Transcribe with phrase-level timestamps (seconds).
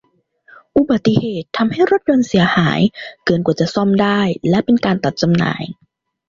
[0.75, 2.79] อุบัติเหตุทำให้รถยนต์เสียหาย
[3.25, 5.63] เกินกว่าจะซ่อมได้และเป็นการตัดจำหน่าย